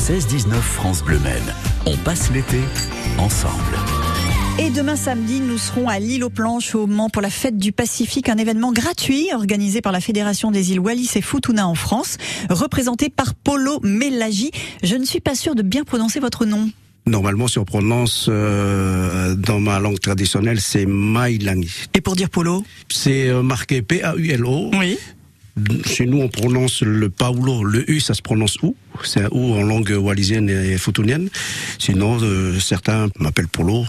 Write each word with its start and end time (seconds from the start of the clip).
16-19 0.00 0.54
France 0.62 1.04
Bleu 1.04 1.18
Maine. 1.18 1.54
On 1.84 1.94
passe 1.98 2.32
l'été 2.32 2.56
ensemble. 3.18 3.76
Et 4.58 4.70
demain 4.70 4.96
samedi, 4.96 5.40
nous 5.40 5.58
serons 5.58 5.90
à 5.90 5.98
l'île 5.98 6.24
aux 6.24 6.30
Planches 6.30 6.74
au 6.74 6.86
Mans 6.86 7.10
pour 7.10 7.20
la 7.20 7.28
fête 7.28 7.58
du 7.58 7.70
Pacifique, 7.70 8.30
un 8.30 8.38
événement 8.38 8.72
gratuit 8.72 9.28
organisé 9.34 9.82
par 9.82 9.92
la 9.92 10.00
Fédération 10.00 10.50
des 10.50 10.72
îles 10.72 10.80
Wallis 10.80 11.10
et 11.16 11.20
Futuna 11.20 11.68
en 11.68 11.74
France, 11.74 12.16
représenté 12.48 13.10
par 13.10 13.34
Polo 13.34 13.78
Melagi. 13.82 14.52
Je 14.82 14.96
ne 14.96 15.04
suis 15.04 15.20
pas 15.20 15.34
sûre 15.34 15.54
de 15.54 15.62
bien 15.62 15.84
prononcer 15.84 16.18
votre 16.18 16.46
nom. 16.46 16.70
Normalement, 17.04 17.46
si 17.46 17.58
on 17.58 17.66
prononce 17.66 18.26
euh, 18.30 19.34
dans 19.34 19.60
ma 19.60 19.80
langue 19.80 20.00
traditionnelle, 20.00 20.62
c'est 20.62 20.86
Mailangi. 20.86 21.88
Et 21.92 22.00
pour 22.00 22.16
dire 22.16 22.30
Polo? 22.30 22.64
C'est 22.88 23.28
euh, 23.28 23.42
marqué 23.42 23.82
P-A-U-L-O. 23.82 24.70
Oui. 24.78 24.98
Chez 25.84 26.06
nous, 26.06 26.20
on 26.20 26.28
prononce 26.28 26.82
le 26.82 27.10
Paulo, 27.10 27.64
le 27.64 27.88
U, 27.90 28.00
ça 28.00 28.14
se 28.14 28.22
prononce 28.22 28.56
OU. 28.62 28.76
C'est 29.04 29.22
un 29.22 29.28
OU 29.30 29.54
en 29.54 29.62
langue 29.62 29.90
wallisienne 29.90 30.48
et 30.48 30.78
futunienne. 30.78 31.28
Sinon, 31.78 32.18
euh, 32.22 32.58
certains 32.60 33.08
m'appellent 33.18 33.48
Polo. 33.48 33.84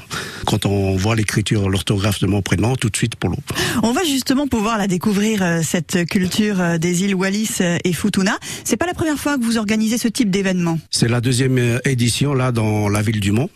Quand 0.46 0.66
on 0.66 0.96
voit 0.96 1.16
l'écriture, 1.16 1.70
l'orthographe 1.70 2.20
de 2.20 2.28
mon 2.28 2.42
prénom, 2.42 2.76
tout 2.76 2.90
de 2.90 2.98
suite 2.98 3.16
Polo. 3.16 3.38
On 3.84 3.92
va 3.92 4.04
justement 4.04 4.48
pouvoir 4.48 4.78
la 4.78 4.88
découvrir, 4.88 5.44
euh, 5.44 5.62
cette 5.64 6.06
culture 6.06 6.60
euh, 6.60 6.78
des 6.78 7.04
îles 7.04 7.16
Wallis 7.16 7.60
et 7.84 7.94
Futuna. 7.94 8.38
C'est 8.64 8.78
pas 8.78 8.88
la 8.88 8.94
première 8.94 9.18
fois 9.18 9.38
que 9.38 9.44
vous 9.44 9.58
organisez 9.58 9.98
ce 9.98 10.08
type 10.08 10.30
d'événement. 10.30 10.80
C'est 10.90 11.10
la 11.10 11.22
deuxième 11.22 11.80
édition, 11.86 12.34
là, 12.34 12.52
dans 12.52 12.90
la 12.90 13.02
ville 13.02 13.20
du 13.20 13.32
Mont. 13.32 13.50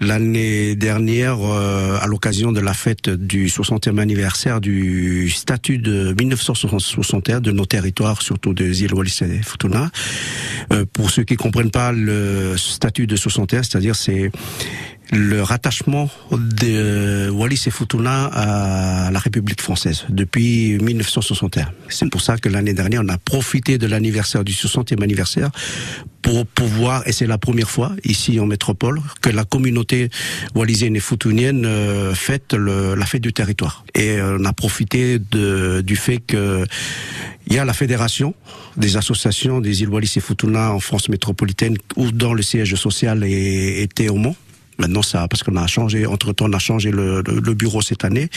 L'année 0.00 0.74
dernière, 0.74 1.38
euh, 1.40 1.98
à 2.00 2.06
l'occasion 2.06 2.50
de 2.50 2.60
la 2.60 2.74
fête 2.74 3.08
du 3.08 3.46
60e 3.46 3.98
anniversaire 3.98 4.60
du 4.60 5.30
statut 5.30 5.78
de 5.78 6.14
1961 6.18 7.40
de 7.40 7.52
nos 7.52 7.64
territoires, 7.64 8.20
surtout 8.20 8.54
des 8.54 8.82
îles 8.82 8.92
Wallis 8.92 9.20
et 9.22 9.42
Futuna. 9.42 9.90
Euh, 10.72 10.84
pour 10.92 11.10
ceux 11.10 11.22
qui 11.22 11.36
comprennent 11.36 11.70
pas 11.70 11.92
le 11.92 12.56
statut 12.56 13.06
de 13.06 13.14
61, 13.14 13.62
c'est-à-dire 13.62 13.94
c'est 13.94 14.32
le 15.12 15.42
rattachement 15.42 16.08
de 16.32 17.28
Wallis 17.30 17.62
et 17.66 17.70
Futuna 17.70 18.26
à 18.26 19.10
la 19.10 19.18
République 19.18 19.60
française 19.60 20.04
depuis 20.08 20.78
1961. 20.78 21.68
C'est 21.88 22.10
pour 22.10 22.20
ça 22.20 22.38
que 22.38 22.48
l'année 22.48 22.74
dernière, 22.74 23.02
on 23.04 23.08
a 23.08 23.18
profité 23.18 23.78
de 23.78 23.86
l'anniversaire 23.86 24.44
du 24.44 24.52
60e 24.52 25.02
anniversaire 25.02 25.50
pour 26.22 26.46
pouvoir, 26.46 27.06
et 27.06 27.12
c'est 27.12 27.26
la 27.26 27.36
première 27.36 27.68
fois 27.68 27.92
ici 28.02 28.40
en 28.40 28.46
métropole, 28.46 29.00
que 29.20 29.28
la 29.28 29.44
communauté 29.44 30.08
wallisienne 30.54 30.96
et 30.96 31.00
futunienne 31.00 31.66
euh, 31.66 32.14
fête 32.14 32.54
la 32.54 33.04
fête 33.04 33.20
du 33.20 33.34
territoire. 33.34 33.84
Et 33.94 34.12
euh, 34.12 34.38
on 34.40 34.44
a 34.46 34.52
profité 34.54 35.18
du 35.18 35.96
fait 35.96 36.18
que 36.18 36.64
il 37.46 37.52
y 37.52 37.58
a 37.58 37.64
la 37.66 37.74
fédération 37.74 38.34
des 38.78 38.96
associations 38.96 39.60
des 39.60 39.82
îles 39.82 39.90
Wallis 39.90 40.14
et 40.16 40.20
Futuna 40.20 40.72
en 40.72 40.80
France 40.80 41.10
métropolitaine, 41.10 41.76
où 41.96 42.10
dans 42.10 42.32
le 42.32 42.42
siège 42.42 42.74
social 42.74 43.22
était 43.24 44.08
au 44.08 44.16
Mont. 44.16 44.34
Maintenant, 44.78 45.02
ça, 45.02 45.28
parce 45.28 45.42
qu'on 45.42 45.56
a 45.56 45.66
changé, 45.66 46.06
entre 46.06 46.32
temps, 46.32 46.46
on 46.48 46.52
a 46.52 46.58
changé 46.58 46.90
le, 46.90 47.22
bureau 47.54 47.80
cette 47.80 48.04
année. 48.04 48.28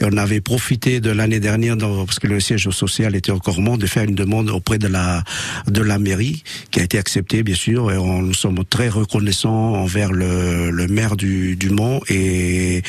Et 0.00 0.04
on 0.04 0.16
avait 0.16 0.40
profité 0.40 1.00
de 1.00 1.10
l'année 1.10 1.40
dernière, 1.40 1.76
parce 1.76 2.18
que 2.18 2.26
le 2.26 2.40
siège 2.40 2.68
social 2.70 3.14
était 3.14 3.32
encore 3.32 3.60
moins, 3.60 3.76
de 3.76 3.86
faire 3.86 4.04
une 4.04 4.14
demande 4.14 4.50
auprès 4.50 4.78
de 4.78 4.88
la, 4.88 5.22
de 5.66 5.82
la 5.82 5.98
mairie, 5.98 6.42
qui 6.70 6.80
a 6.80 6.82
été 6.82 6.98
acceptée, 6.98 7.42
bien 7.42 7.54
sûr. 7.54 7.90
Et 7.90 7.96
nous 7.96 8.34
sommes 8.34 8.64
très 8.64 8.88
reconnaissants 8.88 9.74
envers 9.74 10.12
le, 10.12 10.70
le 10.70 10.86
maire 10.86 11.16
du, 11.16 11.56
du 11.56 11.70
Mont 11.70 12.00
et 12.08 12.82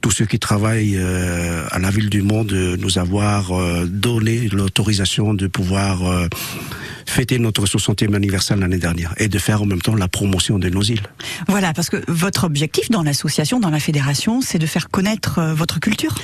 tous 0.00 0.10
ceux 0.10 0.26
qui 0.26 0.38
travaillent 0.38 0.96
euh, 0.96 1.64
à 1.70 1.78
la 1.78 1.90
ville 1.90 2.10
du 2.10 2.22
Mont 2.22 2.44
de 2.44 2.76
nous 2.76 2.98
avoir 2.98 3.52
euh, 3.52 3.86
donné 3.86 4.48
l'autorisation 4.48 5.34
de 5.34 5.46
pouvoir 5.46 6.04
euh, 6.06 6.28
fêter 7.06 7.38
notre 7.38 7.66
60e 7.66 8.14
anniversaire 8.14 8.56
l'année 8.56 8.78
dernière 8.78 9.14
et 9.18 9.28
de 9.28 9.38
faire 9.38 9.62
en 9.62 9.66
même 9.66 9.82
temps 9.82 9.94
la 9.94 10.08
promotion 10.08 10.58
de 10.58 10.68
nos 10.68 10.82
îles. 10.82 11.02
Voilà, 11.48 11.72
parce 11.72 11.90
que 11.90 11.98
votre 12.08 12.39
objectif 12.44 12.90
dans 12.90 13.02
l'association, 13.02 13.60
dans 13.60 13.70
la 13.70 13.80
fédération, 13.80 14.40
c'est 14.40 14.58
de 14.58 14.66
faire 14.66 14.88
connaître 14.88 15.38
euh, 15.38 15.54
votre 15.54 15.80
culture? 15.80 16.14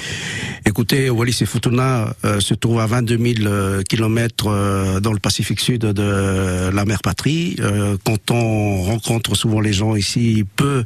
Écoutez, 0.69 1.11
Wallis 1.11 1.39
et 1.43 1.47
Futuna 1.47 2.13
euh, 2.25 2.41
se 2.41 2.53
trouve 2.53 2.81
à 2.81 2.87
22 2.87 3.19
000 3.19 3.47
euh, 3.47 3.83
kilomètres 3.83 4.49
euh, 4.49 4.99
dans 4.99 5.13
le 5.13 5.21
Pacifique 5.21 5.61
Sud 5.61 5.83
de 5.83 6.71
la 6.73 6.85
mer 6.85 7.03
patrie. 7.03 7.57
Quand 8.05 8.33
on 8.33 8.83
rencontre 8.83 9.37
souvent 9.37 9.61
les 9.61 9.73
gens 9.73 9.95
ici, 9.95 10.45
peu, 10.57 10.85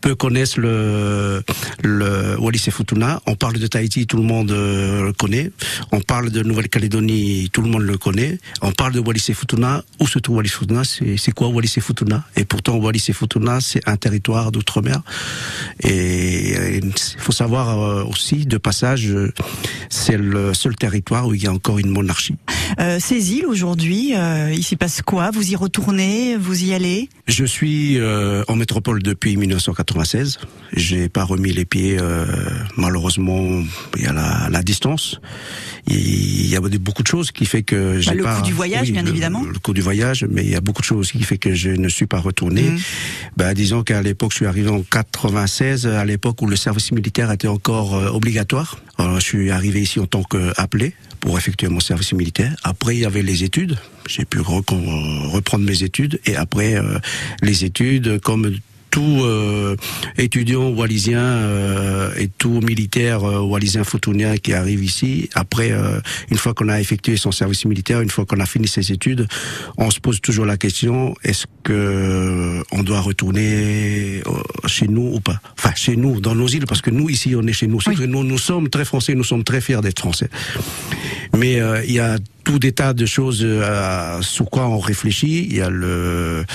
peu 0.00 0.14
connaissent 0.14 0.56
le 0.56 1.42
Wallis 2.38 2.62
et 2.68 2.70
Futuna. 2.70 3.20
On 3.26 3.34
parle 3.34 3.58
de 3.58 3.66
Tahiti, 3.66 4.06
tout 4.06 4.18
le 4.18 4.22
monde 4.22 4.50
le 4.52 5.12
connaît. 5.12 5.50
On 5.90 6.00
parle 6.00 6.30
de 6.30 6.44
Nouvelle-Calédonie, 6.44 7.50
tout 7.52 7.62
le 7.62 7.68
monde 7.68 7.82
le 7.82 7.98
connaît. 7.98 8.38
On 8.62 8.70
parle 8.70 8.92
de 8.92 9.00
Wallis 9.00 9.24
et 9.28 9.34
Futuna. 9.34 9.82
Où 9.98 10.06
se 10.06 10.20
trouve 10.20 10.36
Wallis 10.36 10.50
et 10.50 10.52
Futuna? 10.52 10.82
C'est 10.84 11.32
quoi 11.32 11.48
Wallis 11.48 11.74
et 11.76 11.80
Futuna? 11.80 12.24
Et 12.36 12.44
pourtant, 12.44 12.76
Wallis 12.76 13.06
et 13.08 13.12
Futuna, 13.12 13.60
c'est 13.60 13.86
un 13.88 13.96
territoire 13.96 14.52
d'outre-mer. 14.52 15.00
Et 15.82 16.78
il 16.78 16.92
faut 17.18 17.32
savoir 17.32 18.06
aussi, 18.08 18.46
de 18.46 18.58
passage, 18.58 19.07
c'est 19.88 20.18
le 20.18 20.54
seul 20.54 20.76
territoire 20.76 21.26
où 21.26 21.34
il 21.34 21.42
y 21.42 21.46
a 21.46 21.52
encore 21.52 21.78
une 21.78 21.90
monarchie. 21.90 22.36
Euh, 22.78 22.98
ces 23.00 23.34
îles 23.34 23.46
aujourd'hui, 23.46 24.14
euh, 24.14 24.52
il 24.52 24.62
s'y 24.62 24.76
passe 24.76 25.02
quoi? 25.02 25.30
Vous 25.30 25.50
y 25.50 25.56
retournez? 25.56 26.36
Vous 26.36 26.64
y 26.64 26.74
allez? 26.74 27.08
Je 27.26 27.44
suis 27.44 27.98
euh, 27.98 28.44
en 28.48 28.56
métropole 28.56 29.02
depuis 29.02 29.36
1996. 29.36 30.38
J'ai 30.74 31.08
pas 31.08 31.24
remis 31.24 31.52
les 31.52 31.64
pieds, 31.64 31.96
malheureusement, 32.76 33.62
il 33.96 34.02
y 34.02 34.06
a 34.06 34.12
la, 34.12 34.48
la, 34.50 34.62
distance. 34.62 35.18
Il 35.86 36.46
y 36.46 36.56
a 36.56 36.60
beaucoup 36.60 37.02
de 37.02 37.08
choses 37.08 37.32
qui 37.32 37.46
fait 37.46 37.62
que 37.62 38.00
j'ai 38.00 38.10
bah, 38.10 38.16
le 38.16 38.22
pas. 38.24 38.34
Le 38.34 38.40
coût 38.40 38.46
du 38.46 38.52
voyage, 38.52 38.82
oui, 38.88 38.92
bien 38.92 39.02
le, 39.02 39.08
évidemment. 39.08 39.42
Le 39.44 39.58
coût 39.58 39.72
du 39.72 39.80
voyage, 39.80 40.26
mais 40.30 40.44
il 40.44 40.50
y 40.50 40.56
a 40.56 40.60
beaucoup 40.60 40.82
de 40.82 40.86
choses 40.86 41.10
qui 41.10 41.22
fait 41.22 41.38
que 41.38 41.54
je 41.54 41.70
ne 41.70 41.88
suis 41.88 42.06
pas 42.06 42.18
retourné. 42.18 42.62
Mmh. 42.62 42.78
Ben, 43.38 43.54
disons 43.54 43.82
qu'à 43.82 44.02
l'époque, 44.02 44.32
je 44.32 44.36
suis 44.36 44.46
arrivé 44.46 44.68
en 44.68 44.82
96, 44.82 45.86
à 45.86 46.04
l'époque 46.04 46.42
où 46.42 46.46
le 46.46 46.56
service 46.56 46.92
militaire 46.92 47.32
était 47.32 47.48
encore 47.48 47.94
obligatoire. 48.14 48.78
Alors, 48.98 49.20
je 49.20 49.24
suis 49.24 49.50
arrivé 49.50 49.80
ici 49.80 50.00
en 50.00 50.06
tant 50.06 50.24
qu'appelé 50.24 50.92
pour 51.20 51.38
effectuer 51.38 51.68
mon 51.68 51.80
service 51.80 52.12
militaire. 52.12 52.54
Après, 52.64 52.96
il 52.96 53.00
y 53.00 53.04
avait 53.04 53.22
les 53.22 53.44
études. 53.44 53.78
J'ai 54.08 54.24
pu 54.24 54.40
reprendre 54.40 55.64
mes 55.64 55.82
études. 55.84 56.20
Et 56.26 56.34
après, 56.34 56.74
euh, 56.74 56.98
les 57.40 57.64
études, 57.64 58.20
comme 58.20 58.56
tout 58.90 59.20
euh, 59.22 59.76
étudiant 60.16 60.68
wallisien 60.68 61.20
euh, 61.20 62.12
et 62.16 62.28
tout 62.28 62.60
militaire 62.60 63.24
euh, 63.24 63.40
wallisien 63.40 63.84
fautonien 63.84 64.36
qui 64.36 64.52
arrive 64.52 64.82
ici, 64.82 65.28
après, 65.34 65.70
euh, 65.72 66.00
une 66.30 66.36
fois 66.36 66.54
qu'on 66.54 66.68
a 66.68 66.80
effectué 66.80 67.16
son 67.16 67.32
service 67.32 67.64
militaire, 67.64 68.00
une 68.00 68.10
fois 68.10 68.24
qu'on 68.24 68.40
a 68.40 68.46
fini 68.46 68.68
ses 68.68 68.92
études, 68.92 69.28
on 69.76 69.90
se 69.90 70.00
pose 70.00 70.20
toujours 70.20 70.46
la 70.46 70.56
question 70.56 71.14
est-ce 71.24 71.46
que 71.62 72.62
on 72.72 72.82
doit 72.82 73.00
retourner 73.00 74.22
chez 74.66 74.88
nous 74.88 75.14
ou 75.14 75.20
pas? 75.20 75.40
Enfin, 75.58 75.72
chez 75.74 75.96
nous, 75.96 76.20
dans 76.20 76.34
nos 76.34 76.48
îles, 76.48 76.66
parce 76.66 76.82
que 76.82 76.90
nous 76.90 77.08
ici, 77.10 77.34
on 77.36 77.46
est 77.46 77.52
chez 77.52 77.66
nous. 77.66 77.78
Oui. 77.86 77.96
Nous, 78.06 78.24
nous 78.24 78.38
sommes 78.38 78.68
très 78.68 78.84
français, 78.84 79.14
nous 79.14 79.24
sommes 79.24 79.44
très 79.44 79.60
fiers 79.60 79.80
d'être 79.80 80.00
français. 80.00 80.28
Mais 81.36 81.60
il 81.86 81.92
y 81.92 82.00
a 82.00 82.16
tout 82.48 82.58
des 82.58 82.72
tas 82.72 82.94
de 82.94 83.04
choses 83.04 83.42
euh, 83.42 84.22
sur 84.22 84.48
quoi 84.48 84.66
on 84.68 84.78
réfléchit. 84.78 85.46
Il 85.50 85.56
y 85.56 85.60
a 85.60 85.68
le, 85.68 86.46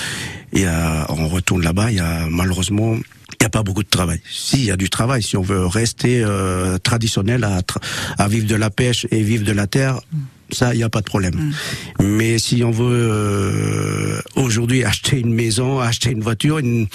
il 0.52 0.62
y 0.62 0.66
a, 0.66 1.06
on 1.10 1.28
retourne 1.28 1.62
là-bas. 1.62 1.92
Il 1.92 1.98
y 1.98 2.00
a 2.00 2.26
malheureusement, 2.32 2.96
il 2.96 3.38
n'y 3.42 3.46
a 3.46 3.50
pas 3.50 3.62
beaucoup 3.62 3.84
de 3.84 3.90
travail. 3.90 4.20
Si, 4.28 4.58
il 4.58 4.66
y 4.66 4.72
a 4.72 4.76
du 4.76 4.90
travail. 4.90 5.22
Si 5.22 5.38
on 5.38 5.44
veut 5.44 5.68
rester 5.68 6.24
euh, 6.24 6.80
traditionnel 6.80 7.44
à, 7.44 7.62
à 8.18 8.28
vivre 8.28 8.48
de 8.48 8.56
la 8.56 8.72
pêche 8.72 9.06
et 9.12 9.22
vivre 9.22 9.46
de 9.46 9.52
la 9.52 9.68
terre. 9.68 10.00
Ça, 10.54 10.74
il 10.74 10.78
n'y 10.78 10.84
a 10.84 10.90
pas 10.90 11.02
de 11.02 11.06
problème. 11.06 11.54
Mais 12.02 12.38
si 12.38 12.64
on 12.64 12.72
veut 12.72 13.10
euh, 13.12 14.22
aujourd'hui 14.36 14.84
acheter 14.84 15.20
une 15.20 15.34
maison, 15.34 15.80
acheter 15.80 16.12
une 16.12 16.22
voiture, 16.22 16.60
une, 16.60 16.88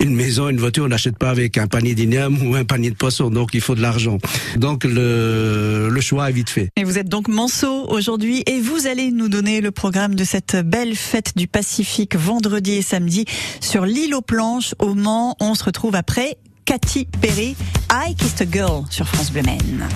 une 0.00 0.14
maison, 0.14 0.48
une 0.48 0.58
voiture, 0.58 0.84
on 0.84 0.88
n'achète 0.88 1.18
pas 1.18 1.30
avec 1.30 1.58
un 1.58 1.66
panier 1.66 1.94
d'igname 1.94 2.46
ou 2.46 2.54
un 2.54 2.64
panier 2.64 2.90
de 2.90 2.96
poisson. 2.96 3.30
Donc, 3.30 3.50
il 3.54 3.60
faut 3.60 3.74
de 3.74 3.82
l'argent. 3.82 4.18
Donc, 4.56 4.84
le, 4.84 5.88
le 5.90 6.00
choix 6.00 6.28
est 6.28 6.32
vite 6.32 6.50
fait. 6.50 6.68
Et 6.76 6.84
vous 6.84 6.98
êtes 6.98 7.08
donc 7.08 7.28
Manceau 7.28 7.86
aujourd'hui 7.88 8.42
et 8.46 8.60
vous 8.60 8.86
allez 8.86 9.10
nous 9.10 9.28
donner 9.28 9.60
le 9.60 9.70
programme 9.70 10.14
de 10.14 10.24
cette 10.24 10.56
belle 10.56 10.96
fête 10.96 11.36
du 11.36 11.46
Pacifique 11.46 12.16
vendredi 12.16 12.72
et 12.72 12.82
samedi 12.82 13.24
sur 13.60 13.86
l'île 13.86 14.14
aux 14.14 14.22
planches 14.22 14.74
au 14.78 14.94
Mans. 14.94 15.36
On 15.40 15.54
se 15.54 15.64
retrouve 15.64 15.94
après 15.94 16.36
Cathy 16.64 17.06
Perry, 17.20 17.54
I 17.90 18.14
Kissed 18.16 18.42
a 18.42 18.50
Girl 18.50 18.84
sur 18.90 19.06
France 19.06 19.30
Bleu 19.30 19.42
Maine. 19.42 19.86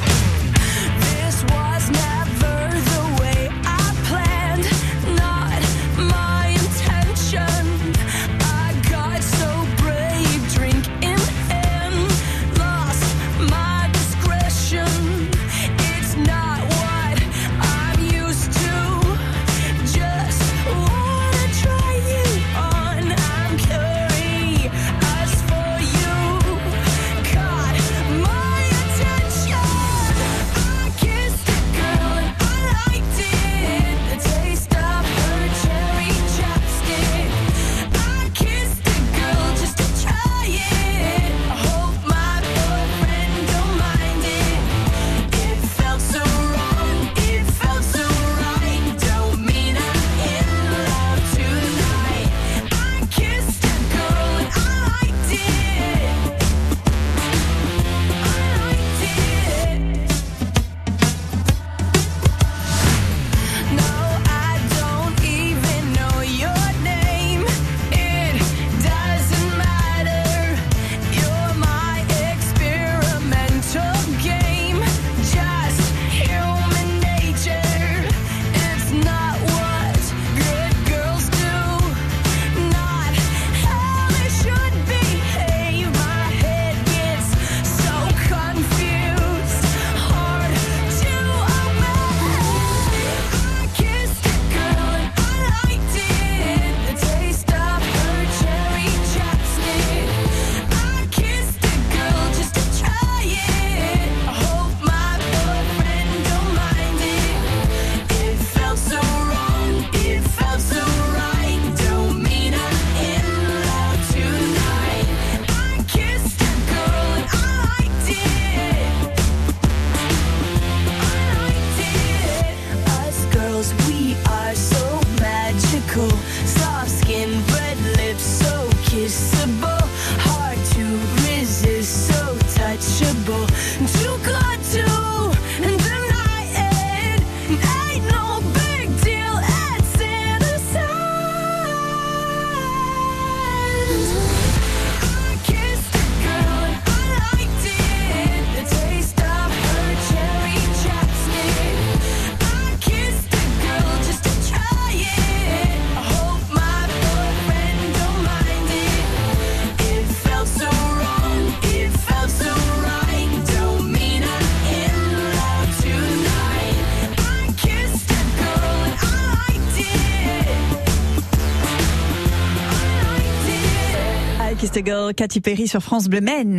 Girl, 174.88 175.12
Katy 175.12 175.42
Perry 175.42 175.68
sur 175.68 175.82
France 175.82 176.08
Bleu 176.08 176.22
Maine. 176.22 176.56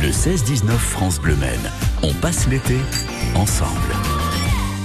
Le 0.00 0.08
16-19 0.08 0.68
France 0.70 1.20
Bleu 1.20 1.34
Maine. 1.34 1.68
On 2.04 2.14
passe 2.14 2.46
l'été 2.46 2.76
ensemble. 3.34 3.92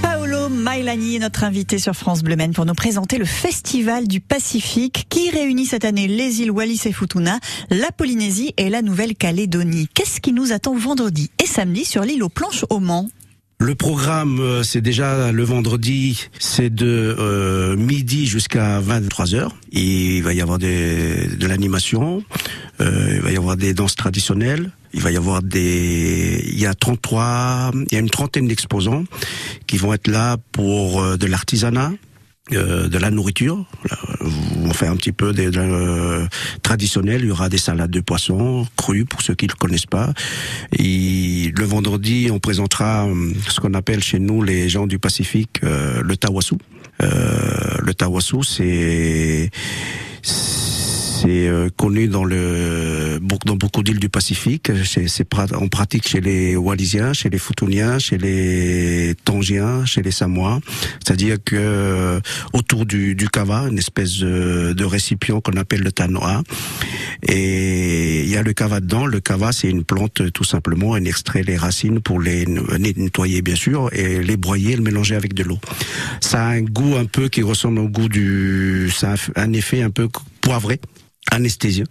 Paolo 0.01 0.49
Mailani 0.49 1.17
est 1.17 1.19
notre 1.19 1.43
invité 1.43 1.77
sur 1.77 1.93
France 1.93 2.23
Bleu 2.23 2.35
Maine 2.35 2.53
pour 2.53 2.65
nous 2.65 2.73
présenter 2.73 3.19
le 3.19 3.25
Festival 3.25 4.07
du 4.07 4.19
Pacifique 4.19 5.05
qui 5.09 5.29
réunit 5.29 5.67
cette 5.67 5.85
année 5.85 6.07
les 6.07 6.41
îles 6.41 6.49
Wallis 6.49 6.81
et 6.85 6.91
Futuna, 6.91 7.39
la 7.69 7.91
Polynésie 7.91 8.55
et 8.57 8.71
la 8.71 8.81
Nouvelle-Calédonie. 8.81 9.89
Qu'est-ce 9.93 10.19
qui 10.19 10.33
nous 10.33 10.53
attend 10.53 10.75
vendredi 10.75 11.29
et 11.43 11.45
samedi 11.45 11.85
sur 11.85 12.01
l'île 12.01 12.23
aux 12.23 12.29
planches 12.29 12.65
au 12.71 12.79
Mans 12.79 13.09
Le 13.59 13.73
programme, 13.73 14.39
euh, 14.39 14.61
c'est 14.61 14.81
déjà 14.81 15.31
le 15.31 15.43
vendredi, 15.43 16.29
c'est 16.37 16.69
de 16.69 17.15
euh, 17.17 17.75
midi 17.75 18.27
jusqu'à 18.27 18.79
23 18.79 19.33
heures. 19.33 19.55
Et 19.71 20.17
il 20.17 20.23
va 20.23 20.33
y 20.33 20.41
avoir 20.41 20.59
des, 20.59 21.25
de 21.25 21.47
l'animation, 21.47 22.23
euh, 22.81 23.13
il 23.15 23.21
va 23.21 23.31
y 23.31 23.35
avoir 23.35 23.57
des 23.57 23.73
danses 23.73 23.95
traditionnelles, 23.95 24.69
il 24.93 25.01
va 25.01 25.09
y 25.09 25.17
avoir 25.17 25.41
des, 25.41 26.43
il 26.45 26.59
y 26.59 26.67
a 26.67 26.75
33, 26.75 27.71
il 27.89 27.93
y 27.93 27.95
a 27.95 27.99
une 27.99 28.11
trentaine 28.11 28.47
d'exposants 28.47 29.05
qui 29.65 29.77
vont 29.77 29.91
être 29.91 30.07
là 30.07 30.37
pour 30.51 31.01
euh, 31.01 31.17
de 31.17 31.25
l'artisanat, 31.25 31.93
euh, 32.53 32.87
de 32.87 32.97
la 32.97 33.11
nourriture. 33.11 33.65
On 34.63 34.71
fait 34.71 34.87
un 34.87 34.95
petit 34.95 35.11
peu 35.11 35.33
de, 35.33 35.49
de, 35.49 35.59
euh, 35.59 36.27
traditionnel. 36.63 37.21
Il 37.21 37.27
y 37.27 37.31
aura 37.31 37.49
des 37.49 37.57
salades 37.57 37.91
de 37.91 37.99
poisson 37.99 38.65
crues 38.77 39.05
pour 39.05 39.21
ceux 39.21 39.35
qui 39.35 39.45
ne 39.45 39.51
le 39.51 39.57
connaissent 39.57 39.85
pas. 39.85 40.13
Et 40.77 41.51
le 41.55 41.65
vendredi, 41.65 42.29
on 42.31 42.39
présentera 42.39 43.07
euh, 43.07 43.33
ce 43.49 43.59
qu'on 43.59 43.73
appelle 43.73 44.01
chez 44.01 44.19
nous 44.19 44.41
les 44.41 44.69
gens 44.69 44.87
du 44.87 44.99
Pacifique 44.99 45.59
euh, 45.63 46.01
le 46.03 46.17
tawasu. 46.17 46.55
Euh, 47.01 47.77
le 47.79 47.93
tawasu, 47.93 48.43
c'est 48.43 49.51
c'est 51.27 51.49
euh, 51.49 51.67
connu 51.75 52.07
dans 52.07 52.23
le 52.23 53.19
dans 53.45 53.57
beaucoup 53.57 53.83
d'îles 53.83 53.99
du 53.99 54.07
Pacifique. 54.07 54.71
C'est 54.85 55.25
on 55.59 55.67
pratique 55.67 56.07
chez 56.07 56.21
les 56.21 56.55
Wallisiens, 56.55 57.11
chez 57.11 57.29
les 57.29 57.37
Futuniens, 57.37 57.99
chez 57.99 58.17
les 58.17 59.13
Tongiens, 59.25 59.85
chez 59.85 60.01
les 60.01 60.11
Samoa. 60.11 60.59
C'est-à-dire 61.03 61.35
que 61.43 61.55
euh, 61.57 62.19
autour 62.53 62.85
du, 62.85 63.13
du 63.15 63.27
kava, 63.27 63.67
une 63.69 63.77
espèce 63.77 64.19
de, 64.19 64.85
récipient 64.85 65.41
qu'on 65.41 65.57
appelle 65.57 65.81
le 65.81 65.91
tanoa, 65.91 66.43
et 67.23 68.23
il 68.23 68.29
y 68.29 68.37
a 68.37 68.43
le 68.43 68.53
kava 68.53 68.79
dedans. 68.79 69.05
Le 69.05 69.19
kava, 69.19 69.51
c'est 69.51 69.69
une 69.69 69.83
plante 69.83 70.31
tout 70.31 70.45
simplement. 70.45 70.91
On 70.91 70.95
extrait 71.03 71.43
les 71.43 71.57
racines 71.57 71.99
pour 71.99 72.21
les 72.21 72.45
nettoyer 72.45 73.41
bien 73.41 73.55
sûr 73.55 73.89
et 73.91 74.23
les 74.23 74.37
broyer, 74.37 74.77
le 74.77 74.83
mélanger 74.83 75.15
avec 75.15 75.33
de 75.33 75.43
l'eau. 75.43 75.59
Ça 76.21 76.45
a 76.45 76.49
un 76.51 76.61
goût 76.61 76.95
un 76.95 77.05
peu 77.05 77.27
qui 77.27 77.41
ressemble 77.41 77.79
au 77.79 77.89
goût 77.89 78.07
du, 78.07 78.89
ça 78.95 79.15
a 79.35 79.41
un 79.41 79.51
effet 79.51 79.81
un 79.81 79.89
peu 79.89 80.07
poivré 80.39 80.79
anesthésieux, 81.31 81.85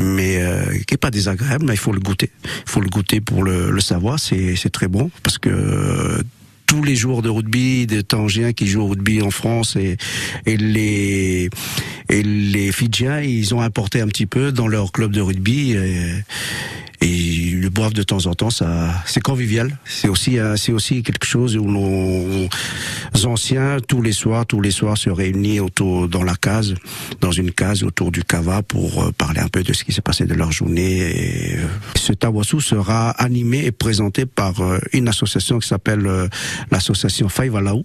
mais 0.00 0.42
euh, 0.42 0.78
qui 0.86 0.94
est 0.94 0.98
pas 0.98 1.10
désagréable, 1.10 1.64
mais 1.66 1.74
il 1.74 1.78
faut 1.78 1.92
le 1.92 2.00
goûter. 2.00 2.30
Il 2.44 2.70
faut 2.70 2.80
le 2.80 2.88
goûter 2.88 3.20
pour 3.20 3.42
le, 3.42 3.70
le 3.70 3.80
savoir, 3.80 4.18
c'est 4.18 4.70
très 4.70 4.88
bon, 4.88 5.10
parce 5.22 5.38
que 5.38 5.48
euh, 5.48 6.22
tous 6.66 6.82
les 6.82 6.96
joueurs 6.96 7.22
de 7.22 7.30
rugby, 7.30 7.86
des 7.86 8.02
Tangiens 8.02 8.52
qui 8.52 8.66
jouent 8.66 8.82
au 8.82 8.88
rugby 8.88 9.22
en 9.22 9.30
France 9.30 9.74
et, 9.76 9.96
et 10.44 10.56
les 10.56 11.48
et 12.10 12.22
les 12.22 12.72
Fidjiens, 12.72 13.20
ils 13.20 13.54
ont 13.54 13.60
apporté 13.60 14.00
un 14.00 14.06
petit 14.06 14.26
peu 14.26 14.52
dans 14.52 14.68
leur 14.68 14.92
club 14.92 15.12
de 15.12 15.20
rugby 15.20 15.76
de 17.78 18.02
temps 18.02 18.26
en 18.26 18.34
temps. 18.34 18.50
Ça, 18.50 18.90
c'est 19.06 19.20
convivial. 19.20 19.78
C'est 19.84 20.08
aussi 20.08 20.38
euh, 20.38 20.56
c'est 20.56 20.72
aussi 20.72 21.02
quelque 21.02 21.24
chose 21.24 21.56
où 21.56 21.64
nos 21.64 22.48
anciens 23.24 23.78
tous 23.86 24.02
les 24.02 24.12
soirs, 24.12 24.46
tous 24.46 24.60
les 24.60 24.72
soirs 24.72 24.98
se 24.98 25.10
réunissent 25.10 25.60
autour 25.60 26.08
dans 26.08 26.24
la 26.24 26.34
case, 26.34 26.74
dans 27.20 27.30
une 27.30 27.52
case 27.52 27.84
autour 27.84 28.10
du 28.10 28.24
kava 28.24 28.62
pour 28.62 29.04
euh, 29.04 29.12
parler 29.12 29.40
un 29.40 29.48
peu 29.48 29.62
de 29.62 29.72
ce 29.72 29.84
qui 29.84 29.92
s'est 29.92 30.02
passé 30.02 30.26
de 30.26 30.34
leur 30.34 30.50
journée. 30.50 31.56
Euh, 31.56 31.66
ce 31.94 32.12
tawasu 32.12 32.60
sera 32.60 33.10
animé 33.10 33.64
et 33.64 33.70
présenté 33.70 34.26
par 34.26 34.54
une 34.92 35.08
association 35.08 35.58
qui 35.60 35.68
s'appelle 35.68 36.08
l'association 36.70 37.28
Faivalau. 37.28 37.84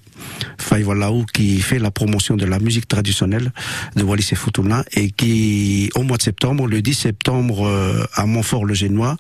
Faivalau 0.58 1.26
qui 1.34 1.60
fait 1.60 1.80
la 1.80 1.92
promotion 1.92 2.36
de 2.36 2.46
la 2.46 2.60
musique 2.60 2.88
traditionnelle 2.88 3.52
de 3.96 4.04
Wallis 4.04 4.30
et 4.32 4.36
Futuna 4.36 4.84
et 4.94 5.12
qui, 5.12 5.90
au 5.96 6.04
mois 6.04 6.18
de 6.18 6.24
septembre, 6.24 6.68
le 6.68 6.82
10 6.82 6.94
septembre, 6.94 8.08
à 8.16 8.26
Montfort-le-Génois, 8.26 9.18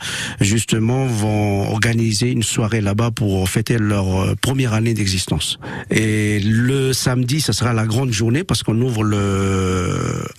justement, 0.67 1.05
vont 1.05 1.69
organiser 1.73 2.31
une 2.31 2.41
soirée 2.41 2.79
là-bas 2.79 3.11
pour 3.11 3.49
fêter 3.49 3.77
leur 3.77 4.07
euh, 4.21 4.33
première 4.39 4.71
année 4.71 4.93
d'existence. 4.93 5.59
Et 5.91 6.39
le 6.39 6.93
samedi, 6.93 7.41
ça 7.41 7.51
sera 7.51 7.73
la 7.73 7.85
grande 7.85 8.11
journée 8.13 8.45
parce 8.45 8.63
qu'on 8.63 8.79
ouvre 8.79 9.03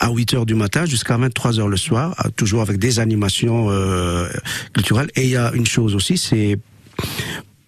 à 0.00 0.10
8 0.10 0.32
heures 0.34 0.46
du 0.46 0.54
matin 0.54 0.86
jusqu'à 0.86 1.18
23 1.18 1.60
heures 1.60 1.68
le 1.68 1.76
soir, 1.76 2.16
toujours 2.36 2.62
avec 2.62 2.78
des 2.78 3.00
animations 3.00 3.66
euh, 3.68 4.26
culturelles. 4.72 5.10
Et 5.14 5.24
il 5.24 5.28
y 5.30 5.36
a 5.36 5.52
une 5.52 5.66
chose 5.66 5.94
aussi, 5.94 6.16
c'est 6.16 6.58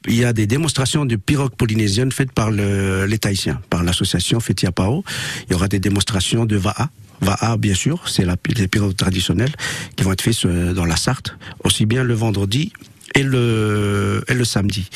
il 0.09 0.15
y 0.15 0.25
a 0.25 0.33
des 0.33 0.47
démonstrations 0.47 1.05
de 1.05 1.17
pirogues 1.17 1.55
polynésiennes 1.57 2.13
faites 2.13 2.33
par 2.33 2.51
le- 2.51 3.05
les 3.07 3.19
Tahitiens, 3.19 3.61
par 3.69 3.83
l'association 3.83 4.41
Fetiapao. 4.41 5.05
Il 5.49 5.53
y 5.53 5.55
aura 5.55 5.69
des 5.69 5.81
démonstrations 5.81 6.47
de 6.47 6.57
Va'a. 6.57 6.89
Va'a, 7.21 7.57
bien 7.57 7.75
sûr, 7.75 8.09
c'est 8.09 8.25
la, 8.25 8.37
les 8.57 8.69
pirogues 8.69 8.97
traditionnelles 8.97 9.53
qui 9.97 10.05
vont 10.05 10.13
être 10.13 10.23
faites 10.23 10.45
euh, 10.45 10.75
dans 10.75 10.85
la 10.85 10.97
Sarthe, 10.97 11.37
aussi 11.65 11.87
bien 11.87 12.05
le 12.05 12.15
vendredi 12.15 12.73
et 13.17 13.23
le, 13.23 14.23
et 14.29 14.35
le 14.35 14.45
samedi. 14.45 14.89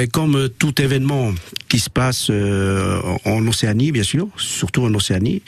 Et 0.00 0.06
comme 0.08 0.48
tout 0.58 0.80
événement 0.80 1.32
qui 1.68 1.78
se 1.78 1.90
passe 1.90 2.28
euh, 2.30 2.98
en 3.26 3.46
Océanie, 3.46 3.92
bien 3.92 4.02
sûr, 4.02 4.28
surtout 4.38 4.82
en 4.84 4.94
Océanie, 4.94 5.42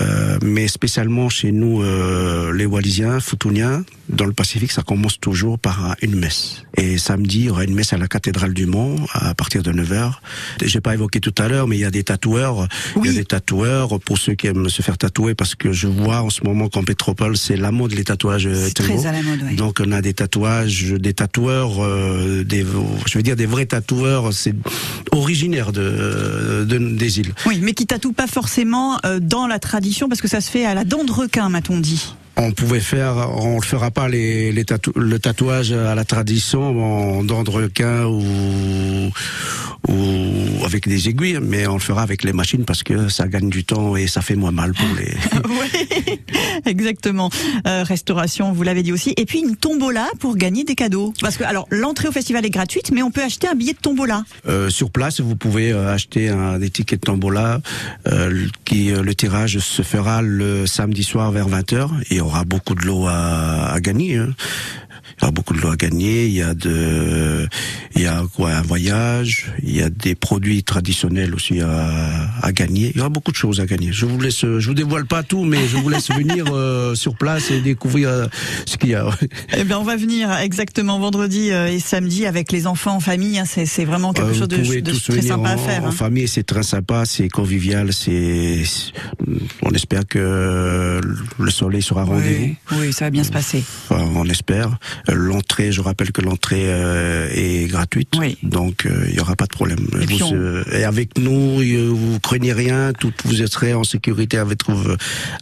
euh, 0.00 0.38
mais 0.42 0.68
spécialement 0.68 1.30
chez 1.30 1.50
nous, 1.50 1.82
euh, 1.82 2.52
les 2.52 2.66
Wallisiens, 2.66 3.20
Futuniens, 3.20 3.84
dans 4.10 4.26
le 4.26 4.32
Pacifique, 4.32 4.72
ça 4.72 4.82
commence 4.82 5.18
toujours 5.18 5.58
par 5.58 5.96
une 6.02 6.16
messe. 6.16 6.64
Et 6.76 6.98
samedi, 6.98 7.40
il 7.40 7.44
y 7.46 7.50
aura 7.50 7.64
une 7.64 7.74
messe 7.74 7.92
à 7.92 7.98
la 7.98 8.08
cathédrale 8.08 8.52
du 8.52 8.66
Mont 8.66 8.96
à 9.12 9.34
partir 9.34 9.62
de 9.62 9.72
9h. 9.72 10.14
J'ai 10.62 10.80
pas 10.80 10.94
évoqué 10.94 11.20
tout 11.20 11.34
à 11.38 11.48
l'heure, 11.48 11.68
mais 11.68 11.76
il 11.76 11.80
y 11.80 11.84
a 11.84 11.90
des 11.90 12.02
tatoueurs. 12.04 12.66
Il 12.96 13.06
y 13.06 13.08
a 13.10 13.12
des 13.12 13.24
tatoueurs 13.24 14.00
pour 14.00 14.18
ceux 14.18 14.34
qui 14.34 14.46
aiment 14.48 14.68
se 14.68 14.82
faire 14.82 14.98
tatouer 14.98 15.34
parce 15.34 15.54
que 15.54 15.72
je 15.72 15.86
vois 15.86 16.22
en 16.22 16.30
ce 16.30 16.42
moment 16.44 16.68
qu'en 16.68 16.82
métropole, 16.82 17.36
c'est 17.36 17.56
la 17.56 17.70
mode 17.70 17.92
les 17.92 18.04
tatouages. 18.04 18.46
euh, 18.46 18.70
très 18.74 19.06
à 19.06 19.12
la 19.12 19.22
mode, 19.22 19.40
oui. 19.48 19.54
Donc 19.56 19.80
on 19.84 19.92
a 19.92 20.02
des 20.02 20.14
tatouages, 20.14 20.92
des 20.92 21.14
tatoueurs, 21.30 21.82
euh, 21.84 22.42
des, 22.44 22.66
je 23.06 23.18
veux 23.18 23.22
dire 23.22 23.36
des 23.36 23.46
vrais 23.46 23.66
tatoueurs, 23.66 24.32
c'est 24.32 24.54
originaire 25.12 25.70
de, 25.72 26.64
de- 26.68 26.96
des 26.96 27.20
îles. 27.20 27.32
Oui, 27.46 27.60
mais 27.62 27.72
qui 27.72 27.86
tatoue 27.86 28.12
pas 28.12 28.26
forcément 28.26 28.98
euh, 29.04 29.20
dans 29.20 29.46
la 29.46 29.58
tradition 29.58 30.08
parce 30.08 30.20
que 30.20 30.28
ça 30.28 30.40
se 30.40 30.50
fait 30.50 30.64
à 30.66 30.74
la 30.74 30.84
dent 30.84 31.04
de 31.04 31.12
requin, 31.12 31.48
m'a-t-on 31.48 31.78
dit. 31.78 32.14
On 32.36 32.52
pouvait 32.52 32.80
faire, 32.80 33.16
on 33.36 33.56
ne 33.56 33.62
fera 33.62 33.90
pas 33.90 34.08
les, 34.08 34.50
les 34.52 34.64
tatou- 34.64 34.98
le 34.98 35.18
tatouage 35.18 35.72
à 35.72 35.94
la 35.94 36.04
tradition 36.04 36.62
en 37.18 37.22
dents 37.22 37.42
de 37.42 37.50
requin 37.50 38.06
ou, 38.06 39.10
ou 39.88 40.64
avec 40.64 40.88
des 40.88 41.08
aiguilles, 41.08 41.38
mais 41.42 41.66
on 41.66 41.74
le 41.74 41.80
fera 41.80 42.02
avec 42.02 42.24
les 42.24 42.32
machines 42.32 42.64
parce 42.64 42.82
que 42.82 43.08
ça 43.08 43.28
gagne 43.28 43.50
du 43.50 43.64
temps 43.64 43.94
et 43.96 44.06
ça 44.06 44.22
fait 44.22 44.36
moins 44.36 44.52
mal 44.52 44.72
pour 44.72 44.86
les. 44.96 45.12
oui, 45.48 46.20
exactement. 46.64 47.30
Euh, 47.66 47.82
restauration, 47.82 48.52
vous 48.52 48.62
l'avez 48.62 48.82
dit 48.82 48.92
aussi. 48.92 49.12
Et 49.18 49.26
puis 49.26 49.40
une 49.40 49.56
tombola 49.56 50.08
pour 50.18 50.36
gagner 50.36 50.64
des 50.64 50.74
cadeaux. 50.76 51.12
Parce 51.20 51.36
que 51.36 51.44
alors 51.44 51.66
l'entrée 51.70 52.08
au 52.08 52.12
festival 52.12 52.46
est 52.46 52.50
gratuite, 52.50 52.90
mais 52.92 53.02
on 53.02 53.10
peut 53.10 53.22
acheter 53.22 53.48
un 53.48 53.54
billet 53.54 53.72
de 53.74 53.78
tombola. 53.78 54.24
Euh, 54.48 54.70
sur 54.70 54.90
place, 54.90 55.20
vous 55.20 55.36
pouvez 55.36 55.72
euh, 55.72 55.92
acheter 55.92 56.28
un, 56.30 56.58
des 56.58 56.70
tickets 56.70 57.00
de 57.00 57.06
tombola 57.06 57.60
euh, 58.06 58.46
qui 58.64 58.92
le 58.92 59.14
tirage 59.14 59.58
se 59.58 59.82
fera 59.82 60.22
le 60.22 60.66
samedi 60.66 61.04
soir 61.04 61.32
vers 61.32 61.48
20h. 61.48 61.88
Il 62.20 62.24
y 62.24 62.26
aura 62.26 62.44
beaucoup 62.44 62.74
de 62.74 62.82
à, 63.08 63.72
à 63.72 63.80
gagner. 63.80 64.18
hein. 64.18 64.34
Il 65.20 65.24
y 65.26 65.28
a 65.28 65.30
beaucoup 65.30 65.54
de 65.54 65.60
lots 65.60 65.70
à 65.70 65.76
gagner. 65.76 66.26
Il 66.26 66.32
y 66.32 66.42
a 66.42 66.54
de, 66.54 67.46
il 67.94 68.02
y 68.02 68.06
a 68.06 68.22
quoi, 68.34 68.52
un 68.52 68.62
voyage. 68.62 69.52
Il 69.62 69.76
y 69.76 69.82
a 69.82 69.90
des 69.90 70.14
produits 70.14 70.62
traditionnels 70.64 71.34
aussi 71.34 71.60
à, 71.60 72.30
à 72.42 72.52
gagner. 72.52 72.90
Il 72.94 72.98
y 72.98 73.00
aura 73.00 73.08
beaucoup 73.10 73.30
de 73.30 73.36
choses 73.36 73.60
à 73.60 73.66
gagner. 73.66 73.92
Je 73.92 74.06
vous 74.06 74.20
laisse, 74.20 74.40
je 74.40 74.66
vous 74.66 74.74
dévoile 74.74 75.06
pas 75.06 75.22
tout, 75.22 75.44
mais 75.44 75.68
je 75.68 75.76
vous 75.76 75.88
laisse 75.88 76.10
venir 76.10 76.46
euh, 76.52 76.94
sur 76.94 77.16
place 77.16 77.50
et 77.50 77.60
découvrir 77.60 78.08
euh, 78.08 78.26
ce 78.66 78.76
qu'il 78.76 78.90
y 78.90 78.94
a. 78.94 79.06
Eh 79.56 79.64
bien, 79.64 79.78
on 79.78 79.84
va 79.84 79.96
venir 79.96 80.32
exactement 80.38 80.98
vendredi 80.98 81.50
euh, 81.50 81.66
et 81.70 81.80
samedi 81.80 82.26
avec 82.26 82.52
les 82.52 82.66
enfants 82.66 82.96
en 82.96 83.00
famille. 83.00 83.38
hein. 83.38 83.44
C'est 83.46 83.66
c'est 83.66 83.84
vraiment 83.84 84.12
quelque 84.12 84.34
chose 84.34 84.48
de, 84.48 84.56
très 85.12 85.22
sympa 85.22 85.50
en, 85.50 85.52
à 85.52 85.56
faire. 85.56 85.84
en 85.84 85.88
hein. 85.88 85.92
famille, 85.92 86.28
c'est 86.28 86.42
très 86.42 86.62
sympa, 86.62 87.04
c'est 87.04 87.28
convivial, 87.28 87.92
c'est. 87.92 88.62
On 89.62 89.70
espère 89.70 90.06
que 90.06 91.00
le 91.38 91.50
soleil 91.50 91.82
sera 91.82 92.04
rendez-vous. 92.04 92.54
Oui, 92.72 92.78
oui, 92.86 92.92
ça 92.92 93.06
va 93.06 93.10
bien 93.10 93.24
se 93.24 93.30
passer. 93.30 93.62
Enfin, 93.88 94.04
on 94.14 94.24
espère. 94.26 94.78
L'entrée, 95.14 95.72
je 95.72 95.80
rappelle 95.80 96.12
que 96.12 96.20
l'entrée 96.20 96.64
euh, 96.66 97.28
est 97.32 97.66
gratuite, 97.66 98.10
Oui. 98.18 98.36
donc 98.42 98.86
euh, 98.86 99.06
il 99.08 99.14
y 99.14 99.20
aura 99.20 99.36
pas 99.36 99.44
de 99.46 99.50
problème. 99.50 99.86
Et 100.00 100.06
Vous, 100.06 100.24
on- 100.24 100.34
euh, 100.34 100.64
et 100.72 100.84
avec 100.84 101.18
nous, 101.18 101.58
vous 101.94 102.18
craignez 102.20 102.52
rien, 102.52 102.92
tout, 102.92 103.12
vous 103.24 103.34
serez 103.46 103.74
en 103.74 103.84
sécurité 103.84 104.38
avec, 104.38 104.60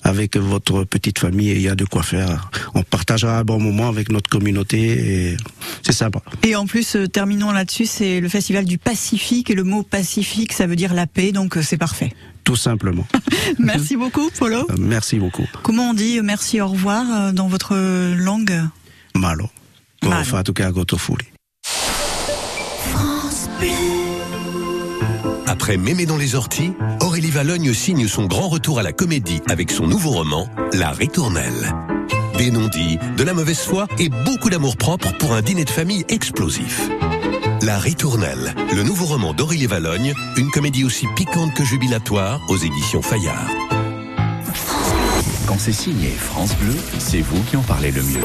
avec 0.02 0.36
votre 0.36 0.84
petite 0.84 1.18
famille 1.18 1.50
et 1.50 1.56
il 1.56 1.62
y 1.62 1.68
a 1.68 1.74
de 1.74 1.84
quoi 1.84 2.02
faire. 2.02 2.50
On 2.74 2.82
partagera 2.82 3.38
un 3.38 3.44
bon 3.44 3.60
moment 3.60 3.88
avec 3.88 4.10
notre 4.10 4.28
communauté 4.30 5.30
et 5.32 5.36
c'est 5.82 5.92
sympa. 5.92 6.20
Et 6.46 6.56
en 6.56 6.66
plus, 6.66 6.96
terminons 7.12 7.52
là-dessus, 7.52 7.86
c'est 7.86 8.20
le 8.20 8.28
festival 8.28 8.64
du 8.64 8.78
Pacifique 8.78 9.50
et 9.50 9.54
le 9.54 9.64
mot 9.64 9.82
Pacifique, 9.82 10.52
ça 10.52 10.66
veut 10.66 10.76
dire 10.76 10.94
la 10.94 11.06
paix, 11.06 11.32
donc 11.32 11.56
c'est 11.62 11.76
parfait. 11.78 12.12
Tout 12.44 12.56
simplement. 12.56 13.06
Merci 13.58 13.96
beaucoup, 13.96 14.30
Polo. 14.38 14.66
Merci 14.78 15.18
beaucoup. 15.18 15.44
Comment 15.62 15.90
on 15.90 15.94
dit 15.94 16.20
merci, 16.22 16.60
au 16.62 16.68
revoir 16.68 17.32
dans 17.34 17.46
votre 17.48 17.76
langue? 18.16 18.62
Malo. 19.14 19.50
Go 20.02 20.10
fatuka 20.24 20.70
go 20.72 20.84
tofuli. 20.84 21.26
Après 25.46 25.76
Mémé 25.76 26.06
dans 26.06 26.16
les 26.16 26.34
orties, 26.34 26.72
Aurélie 27.00 27.30
Valogne 27.30 27.72
signe 27.72 28.06
son 28.06 28.26
grand 28.26 28.48
retour 28.48 28.78
à 28.78 28.82
la 28.82 28.92
comédie 28.92 29.40
avec 29.48 29.70
son 29.70 29.86
nouveau 29.86 30.10
roman, 30.10 30.46
La 30.72 30.90
Ritournelle. 30.90 31.74
Des 32.36 32.50
non-dits, 32.50 32.98
de 33.16 33.22
la 33.24 33.34
mauvaise 33.34 33.60
foi 33.60 33.86
et 33.98 34.08
beaucoup 34.08 34.50
d'amour 34.50 34.76
propre 34.76 35.12
pour 35.16 35.32
un 35.32 35.42
dîner 35.42 35.64
de 35.64 35.70
famille 35.70 36.04
explosif. 36.08 36.88
La 37.62 37.78
Ritournelle, 37.78 38.54
le 38.72 38.82
nouveau 38.82 39.06
roman 39.06 39.32
d'Aurélie 39.32 39.66
Valogne, 39.66 40.14
une 40.36 40.50
comédie 40.50 40.84
aussi 40.84 41.06
piquante 41.16 41.54
que 41.54 41.64
jubilatoire 41.64 42.40
aux 42.48 42.56
éditions 42.56 43.02
Fayard. 43.02 43.50
Quand 45.46 45.58
c'est 45.58 45.72
signé 45.72 46.10
France 46.10 46.54
Bleu, 46.56 46.76
c'est 46.98 47.22
vous 47.22 47.42
qui 47.44 47.56
en 47.56 47.62
parlez 47.62 47.90
le 47.90 48.02
mieux. 48.02 48.22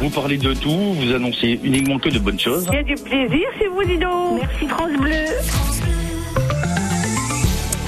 Vous 0.00 0.10
parlez 0.10 0.36
de 0.36 0.52
tout, 0.52 0.92
vous 0.94 1.14
annoncez 1.14 1.58
uniquement 1.64 1.98
que 1.98 2.10
de 2.10 2.18
bonnes 2.18 2.38
choses. 2.38 2.66
Il 2.70 2.74
y 2.74 2.78
a 2.78 2.82
du 2.82 2.94
plaisir 2.94 3.46
chez 3.58 3.68
vous, 3.68 3.82
dis 3.82 3.96
donc. 3.96 4.40
Merci 4.40 4.68
France 4.68 4.92
Bleu. 5.00 5.24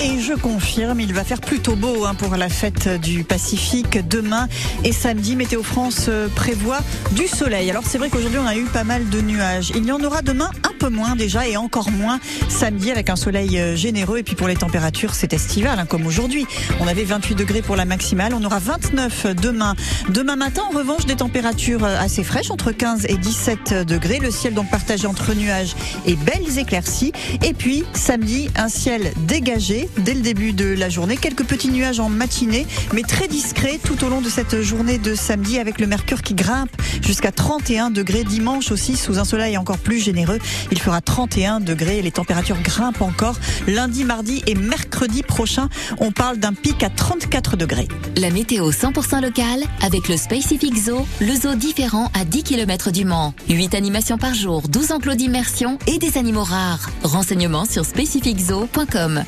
Et 0.00 0.21
je 0.21 0.33
confirme, 0.33 1.00
il 1.00 1.12
va 1.12 1.25
faire 1.25 1.41
plutôt 1.41 1.75
beau 1.75 2.05
hein, 2.05 2.15
pour 2.15 2.37
la 2.37 2.49
fête 2.49 2.88
du 3.00 3.25
Pacifique 3.25 3.99
demain 4.09 4.49
et 4.85 4.93
samedi. 4.93 5.35
Météo 5.35 5.65
France 5.65 6.07
euh, 6.09 6.29
prévoit 6.29 6.79
du 7.12 7.27
soleil. 7.27 7.69
Alors 7.69 7.83
c'est 7.85 7.99
vrai 7.99 8.09
qu'aujourd'hui 8.09 8.38
on 8.38 8.47
a 8.47 8.57
eu 8.57 8.65
pas 8.67 8.85
mal 8.85 9.09
de 9.11 9.21
nuages. 9.21 9.73
Il 9.75 9.85
y 9.85 9.91
en 9.91 10.03
aura 10.03 10.23
demain 10.23 10.50
un 10.62 10.68
peu 10.79 10.89
moins 10.89 11.17
déjà 11.17 11.47
et 11.47 11.57
encore 11.57 11.91
moins 11.91 12.21
samedi 12.49 12.91
avec 12.91 13.11
un 13.11 13.17
soleil 13.17 13.59
euh, 13.59 13.77
généreux. 13.77 14.19
Et 14.19 14.23
puis 14.23 14.37
pour 14.37 14.49
les 14.49 14.57
températures, 14.57 15.15
c'est 15.15 15.33
estival 15.33 15.79
hein, 15.79 15.87
comme 15.87 16.07
aujourd'hui. 16.07 16.47
On 16.81 16.87
avait 16.87 17.05
28 17.05 17.35
degrés 17.35 17.63
pour 17.63 17.77
la 17.77 17.85
maximale, 17.85 18.33
on 18.35 18.45
aura 18.45 18.61
29 18.61 19.35
demain. 19.43 19.75
Demain 20.09 20.37
matin, 20.37 20.63
en 20.71 20.77
revanche, 20.77 21.05
des 21.05 21.17
températures 21.17 21.85
euh, 21.85 21.97
assez 21.99 22.23
fraîches, 22.23 22.51
entre 22.51 22.73
15 22.73 23.07
et 23.09 23.17
17 23.17 23.87
degrés. 23.87 24.21
Le 24.21 24.31
ciel 24.31 24.55
donc 24.55 24.71
partagé 24.71 25.07
entre 25.07 25.35
nuages 25.35 25.75
et 26.07 26.15
belles 26.15 26.59
éclaircies. 26.59 27.13
Et 27.45 27.53
puis 27.53 27.85
samedi, 27.93 28.49
un 28.57 28.69
ciel 28.69 29.13
dégagé 29.27 29.89
dès 29.99 30.15
le 30.15 30.21
début 30.21 30.53
de 30.53 30.67
la 30.67 30.89
journée. 30.89 31.17
Quelques 31.17 31.45
petits 31.45 31.71
nuages 31.71 32.01
en 32.01 32.09
matinée, 32.09 32.67
mais 32.95 33.03
très 33.03 33.27
discrets 33.27 33.81
tout 33.83 34.05
au 34.05 34.09
long 34.09 34.21
de 34.21 34.31
cette 34.31 34.63
journée 34.63 34.99
de 34.99 35.15
samedi 35.15 35.59
avec 35.59 35.81
le 35.81 35.87
mercure 35.87 36.23
qui 36.23 36.35
grimpe 36.35 36.71
jusqu'à 37.03 37.33
31 37.33 37.91
degrés. 37.91 38.25
Dimanche 38.25 38.71
aussi, 38.71 38.97
sous 38.97 39.19
un 39.19 39.25
soleil 39.25 39.57
encore 39.57 39.79
plus 39.79 39.99
généreux, 39.99 40.39
il 40.71 40.79
fera 40.79 41.01
31 41.01 41.61
degrés 41.61 41.99
et 41.99 42.03
les 42.03 42.11
températures 42.11 42.61
grimpent 42.63 43.03
encore. 43.03 43.37
Lundi, 43.67 44.05
mardi 44.05 44.43
et 44.47 44.55
mercredi 44.55 45.23
prochain, 45.23 45.69
on 45.99 46.13
parle 46.13 46.39
d'un 46.39 46.53
pic 46.53 46.83
à 46.83 46.91
34 46.91 47.57
degrés. 47.57 47.89
La 48.17 48.31
météo 48.31 48.71
100% 48.71 49.23
locale 49.23 49.63
avec 49.83 50.09
le 50.09 50.17
Spacific 50.17 50.77
Zoo, 50.77 51.07
le 51.21 51.35
zoo 51.35 51.55
différent 51.55 52.11
à 52.15 52.25
10 52.25 52.43
km 52.43 52.91
du 52.91 53.05
Mans. 53.05 53.35
8 53.49 53.75
animations 53.75 54.19
par 54.19 54.35
jour, 54.35 54.69
12 54.69 54.93
enclos 54.93 55.15
d'immersion 55.15 55.79
et 55.87 55.99
des 55.99 56.19
animaux 56.19 56.45
rares. 56.45 56.91
Renseignements 57.03 57.65
sur 57.65 57.85
spacificzoo.com. 57.85 59.25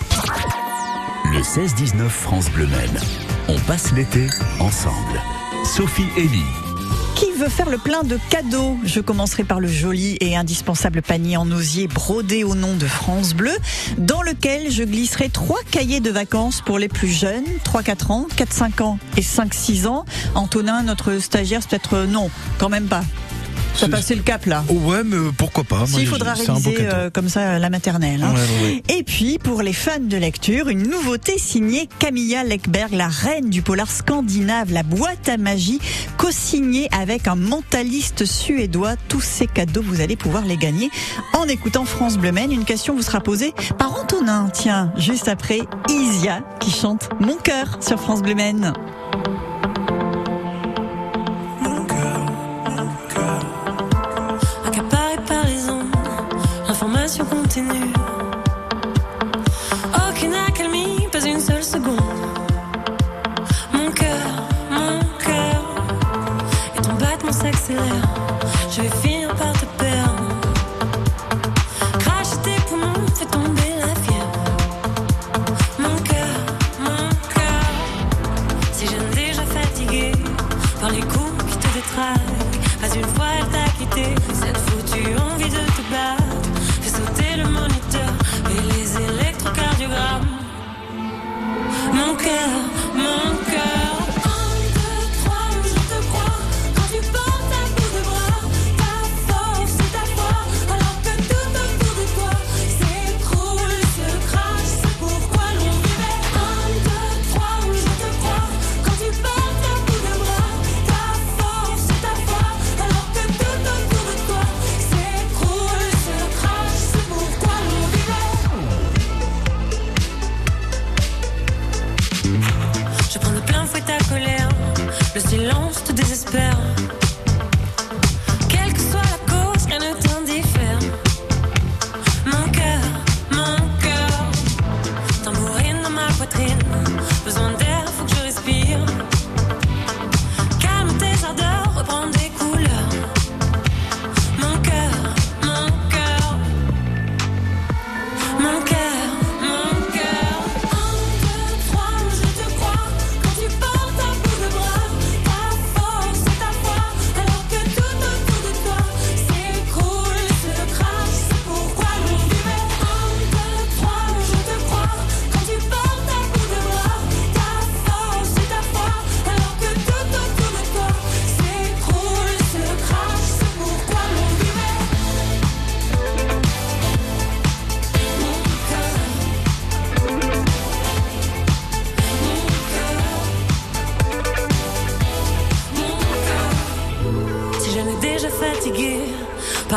Le 1.33 1.41
16-19 1.41 2.09
France 2.09 2.51
Bleu 2.51 2.67
Maine. 2.67 3.01
On 3.49 3.59
passe 3.61 3.93
l'été 3.93 4.27
ensemble. 4.59 5.21
Sophie 5.65 6.09
Elie. 6.17 6.70
Qui 7.21 7.33
veut 7.33 7.51
faire 7.51 7.69
le 7.69 7.77
plein 7.77 8.03
de 8.03 8.19
cadeaux? 8.31 8.79
Je 8.83 8.99
commencerai 8.99 9.45
par 9.45 9.61
le 9.61 9.69
joli 9.69 10.17
et 10.23 10.39
indispensable 10.39 11.03
panier 11.03 11.37
en 11.37 11.51
osier 11.51 11.87
brodé 11.87 12.45
au 12.45 12.55
nom 12.55 12.75
de 12.75 12.87
France 12.87 13.35
Bleu, 13.35 13.53
dans 13.99 14.23
lequel 14.23 14.71
je 14.71 14.85
glisserai 14.85 15.29
trois 15.29 15.61
cahiers 15.71 16.01
de 16.01 16.09
vacances 16.09 16.63
pour 16.63 16.79
les 16.79 16.89
plus 16.89 17.09
jeunes, 17.09 17.45
3-4 17.63 18.13
ans, 18.13 18.27
4-5 18.39 18.83
ans 18.83 18.99
et 19.19 19.21
5-6 19.21 19.87
ans. 19.87 20.07
Antonin, 20.35 20.83
notre 20.83 21.19
stagiaire, 21.19 21.61
peut-être 21.61 22.07
non, 22.07 22.31
quand 22.57 22.71
même 22.71 22.87
pas. 22.87 23.05
Ça 23.75 23.87
C'est- 23.87 23.89
passé 23.93 24.15
le 24.15 24.23
cap 24.23 24.45
là? 24.47 24.63
Ouais, 24.69 25.03
mais 25.05 25.17
pourquoi 25.39 25.65
pas 25.65 25.87
Si, 25.87 25.93
Moi, 25.93 26.01
il 26.03 26.07
faudra 26.07 26.35
réviser 26.35 26.77
euh, 26.81 27.09
comme 27.09 27.29
ça 27.31 27.59
la 27.59 27.71
maternelle. 27.71 28.23
hein. 28.23 28.35
Ouais, 28.35 28.41
ouais, 28.67 28.73
ouais. 28.89 28.95
Et 28.99 29.03
puis, 29.05 29.39
pour 29.39 29.63
les 29.63 29.73
fans 29.73 30.01
de 30.01 30.17
lecture, 30.19 30.69
une 30.69 30.89
nouveauté 30.89 31.39
signée 31.39 31.89
Camilla 31.99 32.45
Lekberg, 32.45 32.93
la 32.93 33.09
reine 33.09 33.49
du 33.49 33.63
polar 33.63 33.91
scandinave, 33.91 34.71
la 34.73 34.83
boîte 34.83 35.29
à 35.31 35.39
magie, 35.39 35.79
co-signée 36.19 36.89
avec 36.93 37.27
un 37.27 37.37
mentaliste 37.37 38.27
suédois. 38.27 38.97
Tous 39.09 39.21
ces 39.23 39.47
cadeaux, 39.47 39.83
vous 39.83 40.01
allez 40.03 40.17
pouvoir 40.17 40.45
les 40.45 40.57
gagner 40.59 40.91
en 41.33 41.45
écoutant 41.45 41.85
France 41.87 42.19
Bleu 42.19 42.33
Maine. 42.33 42.53
Une 42.53 42.65
question 42.65 42.95
vous 42.95 43.03
sera 43.03 43.21
posée 43.21 43.55
par 43.79 43.99
Antonin. 43.99 44.51
Tiens, 44.53 44.93
juste 44.97 45.29
après 45.29 45.61
Isia 45.89 46.41
qui 46.61 46.71
chante 46.71 47.09
Mon 47.21 47.37
cœur 47.37 47.79
sur 47.81 47.99
France 47.99 48.21
Bleu 48.21 48.35
Maine. 48.35 48.75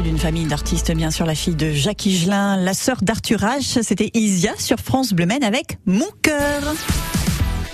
D'une 0.00 0.18
famille 0.18 0.46
d'artistes, 0.46 0.92
bien 0.92 1.10
sûr, 1.10 1.26
la 1.26 1.34
fille 1.34 1.54
de 1.54 1.72
Jacques 1.72 2.06
Higelin, 2.06 2.56
la 2.56 2.74
sœur 2.74 2.98
d'Arthur 3.02 3.40
H. 3.40 3.82
C'était 3.82 4.10
Isia 4.14 4.52
sur 4.58 4.78
France 4.78 5.12
Bleu 5.12 5.26
avec 5.42 5.78
Mon 5.86 6.08
cœur. 6.22 6.74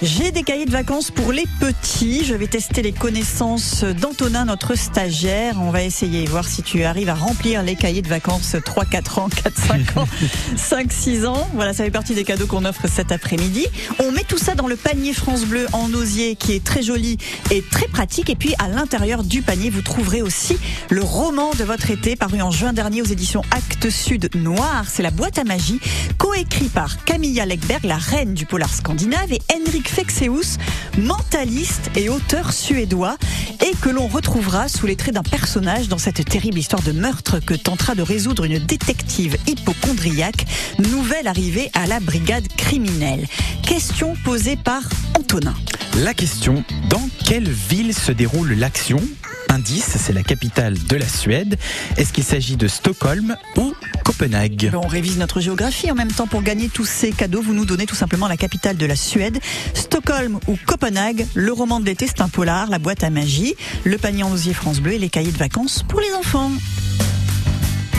J'ai 0.03 0.33
des 0.33 0.43
cahiers 0.43 0.67
de 0.67 0.73
vacances 0.73 1.13
pour 1.13 1.31
les 1.31 1.45
petits. 1.61 2.25
Je 2.25 2.35
vais 2.35 2.49
tester 2.49 2.83
les 2.83 2.91
connaissances 2.91 3.85
d'Antonin, 3.85 4.47
notre 4.47 4.75
stagiaire. 4.75 5.55
On 5.61 5.71
va 5.71 5.85
essayer, 5.85 6.25
voir 6.27 6.49
si 6.49 6.65
tu 6.65 6.83
arrives 6.83 7.09
à 7.09 7.15
remplir 7.15 7.63
les 7.63 7.77
cahiers 7.77 8.03
de 8.03 8.09
vacances 8.09 8.57
3, 8.65 8.85
4 8.85 9.19
ans, 9.21 9.29
4, 9.29 9.57
5 9.57 9.97
ans, 9.99 10.09
5, 10.57 10.93
6 10.93 11.27
ans. 11.27 11.49
Voilà, 11.55 11.73
ça 11.73 11.85
fait 11.85 11.93
partie 11.93 12.17
des 12.17 12.25
cadeaux 12.25 12.49
qu'on 12.49 12.65
offre 12.65 12.89
cet 12.89 13.13
après-midi. 13.13 13.65
On 14.01 14.11
met 14.11 14.25
tout 14.25 14.39
ça 14.39 14.57
dans 14.57 14.67
le 14.67 14.75
panier 14.75 15.13
France 15.13 15.45
Bleu 15.45 15.69
en 15.73 15.95
osier 15.95 16.35
qui 16.35 16.55
est 16.55 16.65
très 16.65 16.83
joli 16.83 17.17
et 17.53 17.63
très 17.63 17.87
pratique. 17.87 18.29
Et 18.29 18.35
puis 18.35 18.55
à 18.59 18.67
l'intérieur 18.67 19.23
du 19.23 19.41
panier, 19.41 19.71
vous 19.71 19.83
trouverez 19.83 20.21
aussi 20.21 20.59
le 20.91 21.05
roman 21.05 21.53
de 21.57 21.63
votre 21.63 21.93
été 21.93 22.17
paru 22.17 22.43
en 22.43 22.51
juin 22.51 22.73
dernier 22.73 23.03
aux 23.03 23.07
éditions 23.07 23.43
Actes 23.53 23.89
Sud 23.89 24.35
Noir. 24.35 24.87
C'est 24.89 25.05
la 25.05 25.13
boîte 25.13 25.39
à 25.39 25.45
magie, 25.45 25.79
coécrit 26.19 26.71
par 26.71 27.05
Camilla 27.05 27.47
Lekberg, 27.47 27.85
la 27.85 27.99
reine 27.99 28.35
du 28.35 28.47
polar 28.47 28.75
scandinave, 28.75 29.33
et 29.33 29.41
Henrik 29.55 29.92
Fexeus, 29.93 30.59
mentaliste 30.99 31.91
et 31.97 32.09
auteur 32.09 32.53
suédois, 32.53 33.17
et 33.61 33.75
que 33.83 33.91
l'on 33.91 34.09
retrouvera 34.09 34.69
sous 34.69 34.87
les 34.87 34.97
traits 34.97 35.15
d'un 35.15 35.23
personnage 35.23 35.89
dans 35.89 35.99
cette 35.99 36.25
terrible 36.25 36.59
histoire 36.59 36.83
de 36.83 36.93
meurtre 36.93 37.41
que 37.41 37.55
tentera 37.55 37.95
de 37.95 38.03
résoudre 38.03 38.45
une 38.45 38.59
détective 38.59 39.37
hypochondriaque, 39.47 40.47
nouvelle 40.79 41.27
arrivée 41.27 41.71
à 41.75 41.87
la 41.87 42.01
brigade 42.01 42.49
criminelle. 42.57 43.27
Question 43.63 44.15
posée 44.25 44.57
par 44.57 44.83
Antonin. 45.19 45.55
La 45.99 46.15
question, 46.15 46.65
dans 46.89 47.09
quelle 47.27 47.51
ville 47.51 47.95
se 47.95 48.13
déroule 48.13 48.55
l'action 48.55 49.01
Indice, 49.49 49.97
c'est 49.99 50.13
la 50.13 50.23
capitale 50.23 50.77
de 50.89 50.97
la 50.97 51.07
Suède. 51.07 51.59
Est-ce 51.97 52.13
qu'il 52.13 52.25
s'agit 52.25 52.57
de 52.57 52.69
Stockholm 52.69 53.37
ou 53.57 53.75
Copenhague 54.05 54.71
On 54.75 54.87
révise 54.87 55.19
notre 55.19 55.41
géographie 55.41 55.91
en 55.91 55.95
même 55.95 56.13
temps 56.13 56.27
pour 56.27 56.43
gagner 56.43 56.69
tous 56.69 56.85
ces 56.85 57.13
cadeaux. 57.13 57.43
Vous 57.43 57.55
nous 57.55 57.65
donnez 57.65 57.87
tout 57.87 57.95
simplement 57.95 58.29
la 58.29 58.37
capitale 58.37 58.77
de 58.77 58.87
la 58.87 58.97
Suède, 58.97 59.39
Stockholm 59.75 60.39
ou 60.47 60.57
Copenhague. 60.67 61.27
Le 61.35 61.53
roman 61.53 61.81
de 61.81 61.87
l'été, 61.87 62.07
c'est 62.07 62.21
un 62.21 62.29
polar, 62.29 62.69
la 62.71 62.79
boîte 62.79 63.05
à 63.05 63.11
magie, 63.11 63.55
le 63.85 63.99
panier 63.99 64.23
en 64.23 64.33
osier 64.33 64.55
France 64.55 64.81
Bleu 64.81 64.95
et 64.95 64.99
les 64.99 65.09
cahiers 65.09 65.33
de 65.33 65.39
vacances 65.39 65.85
pour 65.87 66.01
les 66.01 66.13
enfants. 66.15 66.51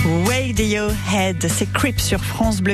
Radiohead, 0.06 1.48
c'est 1.50 1.72
Creep 1.72 2.00
sur 2.00 2.24
France 2.24 2.62
Bleu 2.62 2.74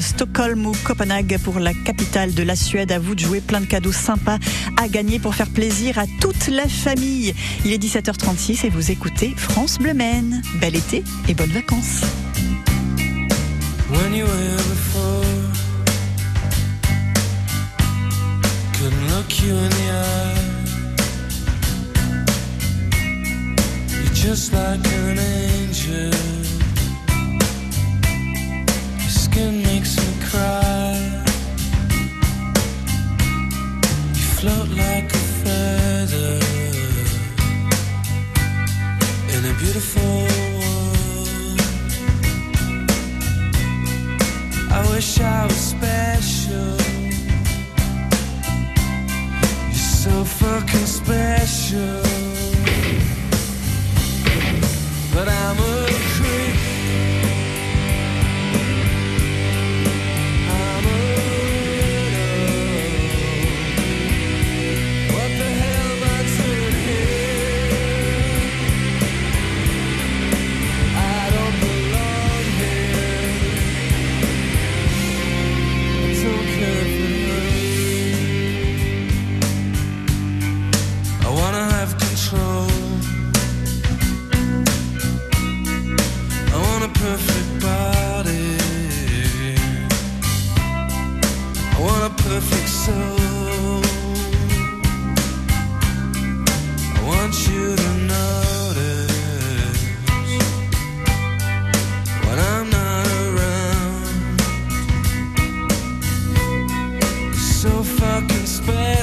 Stockholm 0.00 0.66
ou 0.66 0.72
Copenhague 0.84 1.38
pour 1.42 1.58
la 1.58 1.72
capitale 1.72 2.34
de 2.34 2.42
la 2.42 2.54
Suède. 2.54 2.92
À 2.92 2.98
vous 2.98 3.14
de 3.14 3.20
jouer 3.20 3.40
plein 3.40 3.60
de 3.60 3.66
cadeaux 3.66 3.92
sympas 3.92 4.38
à 4.76 4.86
gagner 4.88 5.18
pour 5.18 5.34
faire 5.34 5.48
plaisir 5.48 5.98
à 5.98 6.04
toute 6.20 6.48
la 6.48 6.68
famille. 6.68 7.34
Il 7.64 7.72
est 7.72 7.82
17h36 7.82 8.66
et 8.66 8.68
vous 8.68 8.90
écoutez 8.90 9.34
France 9.36 9.78
Bleu. 9.78 9.94
Bel 10.60 10.76
été 10.76 11.02
et 11.28 11.34
bonnes 11.34 11.50
vacances. 11.50 12.02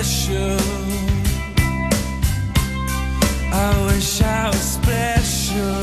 Special. 0.04 0.58
I 3.54 3.86
wish 3.86 4.22
I 4.22 4.50
was 4.50 4.60
special, 4.60 5.83